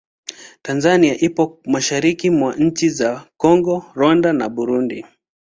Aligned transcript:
Tanzania 0.61 1.17
ipo 1.19 1.57
mashariki 1.67 2.29
mwa 2.29 2.55
nchi 2.55 2.89
za 2.89 3.27
Kongo, 3.37 3.85
Rwanda 3.95 4.33
na 4.33 4.49
Burundi. 4.49 5.05